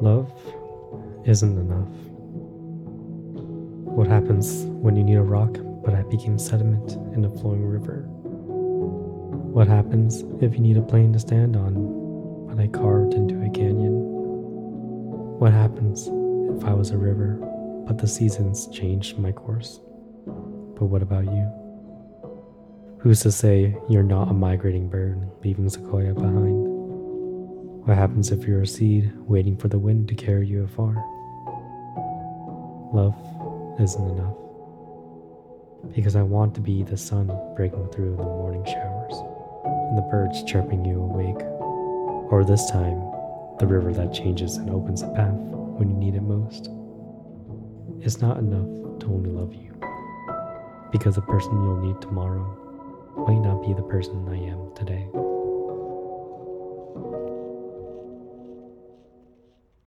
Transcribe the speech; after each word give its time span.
Love 0.00 0.30
isn't 1.24 1.58
enough. 1.58 1.88
What 3.96 4.08
happens 4.08 4.64
when 4.66 4.94
you 4.94 5.02
need 5.02 5.16
a 5.16 5.22
rock, 5.22 5.56
but 5.82 5.94
I 5.94 6.02
became 6.02 6.38
sediment 6.38 6.92
in 7.14 7.24
a 7.24 7.30
flowing 7.30 7.64
river? 7.64 8.02
What 9.56 9.68
happens 9.68 10.22
if 10.42 10.52
you 10.52 10.60
need 10.60 10.76
a 10.76 10.82
plane 10.82 11.14
to 11.14 11.18
stand 11.18 11.56
on, 11.56 12.46
but 12.46 12.60
I 12.60 12.66
carved 12.66 13.14
into 13.14 13.36
a 13.42 13.48
canyon? 13.48 13.94
What 15.38 15.52
happens 15.52 16.08
if 16.58 16.68
I 16.68 16.74
was 16.74 16.90
a 16.90 16.98
river, 16.98 17.38
but 17.86 17.96
the 17.96 18.06
seasons 18.06 18.68
changed 18.68 19.18
my 19.18 19.32
course? 19.32 19.80
But 20.26 20.86
what 20.86 21.00
about 21.00 21.24
you? 21.24 21.50
Who's 22.98 23.20
to 23.20 23.32
say 23.32 23.78
you're 23.88 24.02
not 24.02 24.28
a 24.28 24.34
migrating 24.34 24.90
bird 24.90 25.26
leaving 25.42 25.70
Sequoia 25.70 26.12
behind? 26.12 26.65
What 27.86 27.96
happens 27.96 28.32
if 28.32 28.48
you're 28.48 28.62
a 28.62 28.66
seed 28.66 29.12
waiting 29.28 29.56
for 29.56 29.68
the 29.68 29.78
wind 29.78 30.08
to 30.08 30.16
carry 30.16 30.48
you 30.48 30.64
afar? 30.64 30.96
Love 32.92 33.14
isn't 33.80 34.10
enough. 34.10 34.34
Because 35.94 36.16
I 36.16 36.22
want 36.22 36.52
to 36.56 36.60
be 36.60 36.82
the 36.82 36.96
sun 36.96 37.30
breaking 37.54 37.88
through 37.90 38.16
the 38.16 38.24
morning 38.24 38.64
showers, 38.64 39.14
and 39.64 39.96
the 39.96 40.02
birds 40.10 40.42
chirping 40.42 40.84
you 40.84 41.00
awake, 41.00 41.40
or 42.32 42.44
this 42.44 42.68
time, 42.72 42.98
the 43.60 43.68
river 43.68 43.92
that 43.92 44.12
changes 44.12 44.56
and 44.56 44.68
opens 44.68 45.02
a 45.02 45.08
path 45.10 45.38
when 45.78 45.88
you 45.88 45.96
need 45.96 46.16
it 46.16 46.22
most. 46.22 46.68
It's 48.00 48.20
not 48.20 48.38
enough 48.38 48.98
to 48.98 49.06
only 49.06 49.30
love 49.30 49.54
you, 49.54 49.72
because 50.90 51.14
the 51.14 51.22
person 51.22 51.52
you'll 51.52 51.76
need 51.76 52.02
tomorrow 52.02 52.52
might 53.28 53.48
not 53.48 53.62
be 53.62 53.74
the 53.74 53.88
person 53.88 54.28
I 54.28 54.38
am 54.38 54.74
today. 54.74 55.06